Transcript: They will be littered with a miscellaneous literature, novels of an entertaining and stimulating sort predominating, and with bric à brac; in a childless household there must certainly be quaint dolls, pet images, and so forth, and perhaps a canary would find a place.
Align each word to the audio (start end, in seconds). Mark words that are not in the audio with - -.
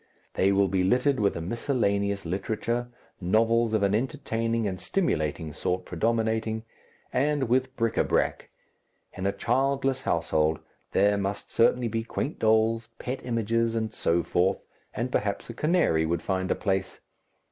They 0.33 0.51
will 0.51 0.67
be 0.67 0.83
littered 0.83 1.19
with 1.19 1.37
a 1.37 1.41
miscellaneous 1.41 2.25
literature, 2.25 2.87
novels 3.21 3.75
of 3.75 3.83
an 3.83 3.93
entertaining 3.93 4.65
and 4.65 4.81
stimulating 4.81 5.53
sort 5.53 5.85
predominating, 5.85 6.63
and 7.13 7.47
with 7.47 7.75
bric 7.75 7.97
à 7.97 8.07
brac; 8.07 8.49
in 9.13 9.27
a 9.27 9.31
childless 9.31 10.01
household 10.01 10.57
there 10.93 11.17
must 11.17 11.51
certainly 11.51 11.87
be 11.87 12.01
quaint 12.03 12.39
dolls, 12.39 12.89
pet 12.97 13.19
images, 13.23 13.75
and 13.75 13.93
so 13.93 14.23
forth, 14.23 14.63
and 14.95 15.11
perhaps 15.11 15.51
a 15.51 15.53
canary 15.53 16.07
would 16.07 16.23
find 16.23 16.49
a 16.49 16.55
place. 16.55 17.01